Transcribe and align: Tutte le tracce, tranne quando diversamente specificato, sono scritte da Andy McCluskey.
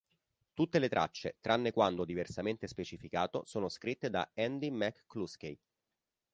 Tutte 0.55 0.79
le 0.79 0.89
tracce, 0.89 1.35
tranne 1.41 1.71
quando 1.71 2.05
diversamente 2.05 2.65
specificato, 2.65 3.43
sono 3.45 3.69
scritte 3.69 4.09
da 4.09 4.31
Andy 4.33 4.71
McCluskey. 4.71 5.55